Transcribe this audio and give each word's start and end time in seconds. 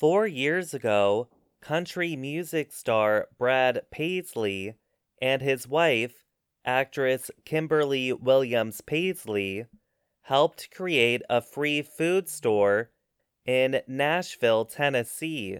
Four 0.00 0.26
years 0.26 0.72
ago, 0.72 1.28
country 1.60 2.16
music 2.16 2.72
star 2.72 3.28
Brad 3.36 3.82
Paisley 3.90 4.76
and 5.20 5.42
his 5.42 5.68
wife, 5.68 6.24
actress 6.64 7.30
Kimberly 7.44 8.10
Williams 8.10 8.80
Paisley, 8.80 9.66
helped 10.22 10.70
create 10.70 11.20
a 11.28 11.42
free 11.42 11.82
food 11.82 12.30
store 12.30 12.88
in 13.44 13.82
Nashville, 13.86 14.64
Tennessee. 14.64 15.58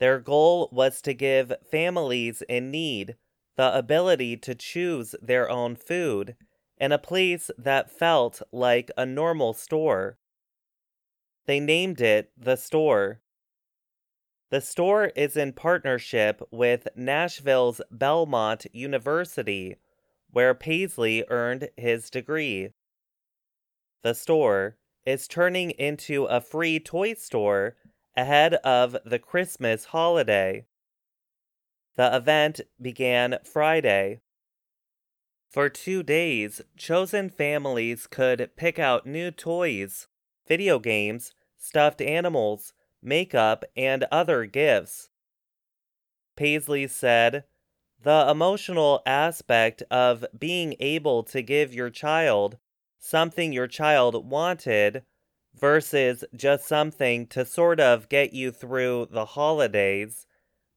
Their 0.00 0.18
goal 0.18 0.70
was 0.72 1.02
to 1.02 1.12
give 1.12 1.52
families 1.70 2.42
in 2.48 2.70
need 2.70 3.16
the 3.58 3.76
ability 3.76 4.38
to 4.38 4.54
choose 4.54 5.14
their 5.20 5.50
own 5.50 5.76
food 5.76 6.36
in 6.78 6.90
a 6.90 6.98
place 6.98 7.50
that 7.58 7.90
felt 7.90 8.40
like 8.50 8.90
a 8.96 9.04
normal 9.04 9.52
store. 9.52 10.16
They 11.46 11.60
named 11.60 12.00
it 12.00 12.30
the 12.36 12.56
store. 12.56 13.20
The 14.50 14.60
store 14.60 15.06
is 15.16 15.36
in 15.36 15.52
partnership 15.52 16.40
with 16.50 16.88
Nashville's 16.96 17.80
Belmont 17.90 18.66
University, 18.72 19.76
where 20.30 20.54
Paisley 20.54 21.24
earned 21.28 21.68
his 21.76 22.08
degree. 22.08 22.70
The 24.02 24.14
store 24.14 24.76
is 25.04 25.28
turning 25.28 25.70
into 25.72 26.24
a 26.24 26.40
free 26.40 26.78
toy 26.78 27.14
store 27.14 27.76
ahead 28.16 28.54
of 28.54 28.96
the 29.04 29.18
Christmas 29.18 29.86
holiday. 29.86 30.66
The 31.96 32.14
event 32.14 32.60
began 32.80 33.38
Friday. 33.44 34.20
For 35.50 35.68
two 35.68 36.02
days, 36.02 36.62
chosen 36.76 37.30
families 37.30 38.06
could 38.06 38.50
pick 38.56 38.78
out 38.78 39.06
new 39.06 39.30
toys, 39.30 40.08
video 40.46 40.78
games, 40.78 41.32
stuffed 41.56 42.00
animals, 42.00 42.72
makeup, 43.02 43.64
and 43.76 44.04
other 44.10 44.44
gifts. 44.46 45.10
Paisley 46.36 46.86
said, 46.86 47.44
The 48.02 48.26
emotional 48.30 49.02
aspect 49.06 49.82
of 49.90 50.24
being 50.38 50.74
able 50.80 51.22
to 51.24 51.42
give 51.42 51.72
your 51.72 51.90
child 51.90 52.58
something 52.98 53.52
your 53.52 53.66
child 53.66 54.28
wanted 54.28 55.02
versus 55.54 56.24
just 56.34 56.66
something 56.66 57.26
to 57.28 57.44
sort 57.44 57.78
of 57.78 58.08
get 58.08 58.32
you 58.32 58.50
through 58.50 59.06
the 59.10 59.26
holidays, 59.26 60.26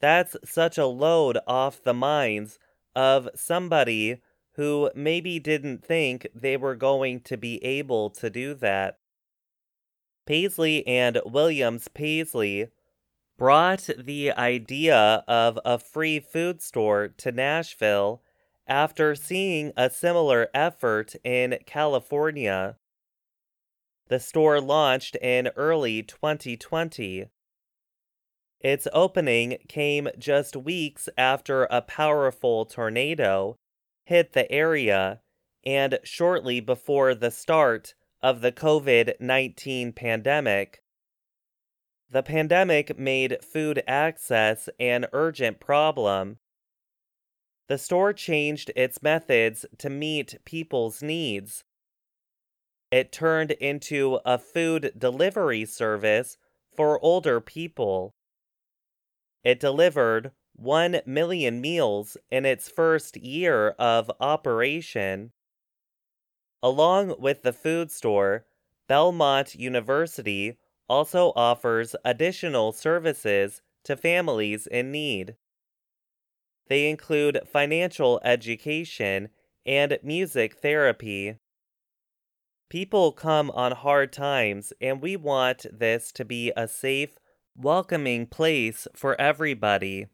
that's 0.00 0.36
such 0.44 0.78
a 0.78 0.86
load 0.86 1.38
off 1.46 1.82
the 1.82 1.94
minds 1.94 2.58
of 2.94 3.28
somebody 3.34 4.20
who 4.52 4.90
maybe 4.94 5.38
didn't 5.38 5.84
think 5.84 6.26
they 6.34 6.56
were 6.56 6.76
going 6.76 7.20
to 7.20 7.36
be 7.36 7.62
able 7.64 8.10
to 8.10 8.30
do 8.30 8.54
that. 8.54 8.98
Paisley 10.26 10.86
and 10.86 11.20
Williams 11.26 11.88
Paisley 11.88 12.68
brought 13.36 13.88
the 13.98 14.32
idea 14.32 15.24
of 15.26 15.58
a 15.64 15.78
free 15.78 16.20
food 16.20 16.62
store 16.62 17.08
to 17.08 17.32
Nashville 17.32 18.22
after 18.66 19.14
seeing 19.14 19.72
a 19.76 19.90
similar 19.90 20.48
effort 20.54 21.14
in 21.24 21.58
California. 21.66 22.76
The 24.08 24.20
store 24.20 24.60
launched 24.60 25.16
in 25.16 25.48
early 25.56 26.02
2020. 26.02 27.26
Its 28.60 28.88
opening 28.92 29.58
came 29.68 30.08
just 30.18 30.56
weeks 30.56 31.08
after 31.18 31.64
a 31.64 31.82
powerful 31.82 32.64
tornado 32.64 33.56
hit 34.04 34.32
the 34.32 34.50
area 34.50 35.20
and 35.64 35.98
shortly 36.02 36.60
before 36.60 37.14
the 37.14 37.30
start 37.30 37.94
of 38.24 38.40
the 38.40 38.50
COVID 38.50 39.20
19 39.20 39.92
pandemic. 39.92 40.82
The 42.10 42.22
pandemic 42.22 42.98
made 42.98 43.44
food 43.44 43.82
access 43.86 44.70
an 44.80 45.04
urgent 45.12 45.60
problem. 45.60 46.38
The 47.68 47.76
store 47.76 48.14
changed 48.14 48.70
its 48.74 49.02
methods 49.02 49.66
to 49.76 49.90
meet 49.90 50.38
people's 50.46 51.02
needs. 51.02 51.64
It 52.90 53.12
turned 53.12 53.50
into 53.50 54.20
a 54.24 54.38
food 54.38 54.92
delivery 54.96 55.66
service 55.66 56.38
for 56.74 56.98
older 57.04 57.42
people. 57.42 58.14
It 59.42 59.60
delivered 59.60 60.30
1 60.54 61.02
million 61.04 61.60
meals 61.60 62.16
in 62.30 62.46
its 62.46 62.70
first 62.70 63.18
year 63.18 63.70
of 63.78 64.10
operation. 64.18 65.32
Along 66.64 67.16
with 67.18 67.42
the 67.42 67.52
food 67.52 67.90
store, 67.90 68.46
Belmont 68.88 69.54
University 69.54 70.56
also 70.88 71.34
offers 71.36 71.94
additional 72.06 72.72
services 72.72 73.60
to 73.82 73.98
families 73.98 74.66
in 74.66 74.90
need. 74.90 75.36
They 76.68 76.88
include 76.88 77.42
financial 77.46 78.18
education 78.24 79.28
and 79.66 79.98
music 80.02 80.54
therapy. 80.54 81.36
People 82.70 83.12
come 83.12 83.50
on 83.50 83.72
hard 83.72 84.10
times, 84.10 84.72
and 84.80 85.02
we 85.02 85.16
want 85.16 85.66
this 85.70 86.10
to 86.12 86.24
be 86.24 86.50
a 86.56 86.66
safe, 86.66 87.18
welcoming 87.54 88.26
place 88.26 88.88
for 88.94 89.20
everybody, 89.20 90.06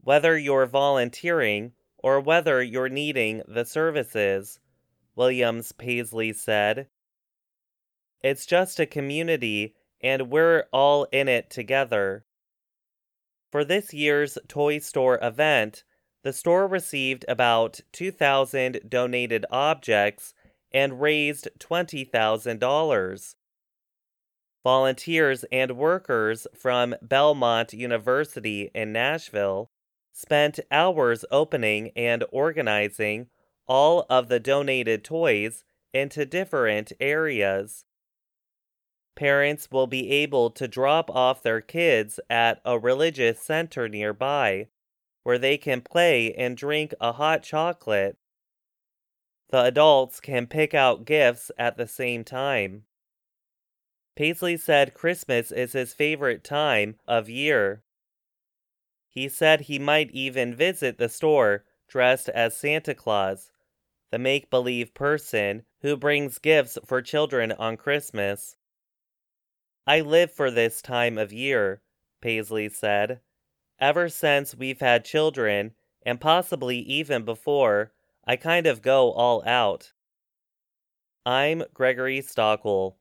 whether 0.00 0.38
you're 0.38 0.66
volunteering 0.66 1.72
or 1.98 2.20
whether 2.20 2.62
you're 2.62 2.88
needing 2.88 3.42
the 3.48 3.64
services, 3.64 4.60
Williams 5.16 5.72
Paisley 5.72 6.32
said. 6.32 6.88
It's 8.22 8.46
just 8.46 8.78
a 8.78 8.86
community, 8.86 9.74
and 10.02 10.30
we're 10.30 10.66
all 10.72 11.04
in 11.12 11.28
it 11.28 11.50
together. 11.50 12.24
For 13.50 13.64
this 13.64 13.92
year's 13.92 14.38
Toy 14.46 14.78
Store 14.78 15.18
event, 15.22 15.84
the 16.22 16.32
store 16.32 16.66
received 16.66 17.24
about 17.28 17.80
2,000 17.92 18.80
donated 18.88 19.46
objects 19.50 20.34
and 20.72 21.00
raised 21.00 21.48
$20,000. 21.58 23.34
Volunteers 24.62 25.44
and 25.50 25.76
workers 25.76 26.46
from 26.54 26.94
Belmont 27.00 27.72
University 27.72 28.70
in 28.74 28.92
Nashville 28.92 29.70
spent 30.12 30.60
hours 30.70 31.24
opening 31.30 31.90
and 31.96 32.24
organizing 32.30 33.28
all 33.70 34.04
of 34.10 34.28
the 34.28 34.40
donated 34.40 35.04
toys 35.04 35.64
into 35.94 36.26
different 36.26 36.92
areas. 37.00 37.86
Parents 39.14 39.70
will 39.70 39.86
be 39.86 40.10
able 40.10 40.50
to 40.50 40.68
drop 40.68 41.08
off 41.10 41.42
their 41.42 41.60
kids 41.60 42.18
at 42.28 42.60
a 42.64 42.78
religious 42.78 43.40
center 43.40 43.88
nearby 43.88 44.66
where 45.22 45.38
they 45.38 45.56
can 45.56 45.80
play 45.80 46.34
and 46.34 46.56
drink 46.56 46.92
a 47.00 47.12
hot 47.12 47.42
chocolate 47.42 48.18
the 49.50 49.64
adults 49.64 50.20
can 50.20 50.46
pick 50.46 50.74
out 50.74 51.04
gifts 51.04 51.50
at 51.58 51.76
the 51.76 51.88
same 51.88 52.24
time. 52.24 52.84
Paisley 54.16 54.56
said 54.56 54.94
Christmas 54.94 55.50
is 55.50 55.72
his 55.72 55.92
favorite 55.92 56.44
time 56.44 56.96
of 57.06 57.28
year. 57.28 57.82
He 59.08 59.28
said 59.28 59.62
he 59.62 59.78
might 59.78 60.10
even 60.12 60.54
visit 60.54 60.98
the 60.98 61.08
store 61.08 61.64
dressed 61.88 62.28
as 62.28 62.56
Santa 62.56 62.94
Claus, 62.94 63.50
the 64.10 64.18
make 64.18 64.50
believe 64.50 64.94
person 64.94 65.62
who 65.82 65.96
brings 65.96 66.38
gifts 66.38 66.78
for 66.84 67.00
children 67.00 67.52
on 67.52 67.76
Christmas. 67.76 68.56
I 69.86 70.00
live 70.00 70.30
for 70.30 70.50
this 70.50 70.82
time 70.82 71.18
of 71.18 71.32
year, 71.32 71.82
Paisley 72.20 72.68
said. 72.68 73.20
Ever 73.78 74.08
since 74.08 74.54
we've 74.54 74.80
had 74.80 75.04
children, 75.04 75.72
and 76.02 76.20
possibly 76.20 76.78
even 76.78 77.24
before, 77.24 77.92
I 78.24 78.36
kind 78.36 78.66
of 78.66 78.82
go 78.82 79.12
all 79.12 79.42
out. 79.46 79.92
I'm 81.24 81.64
Gregory 81.74 82.20
Stockwell. 82.20 82.99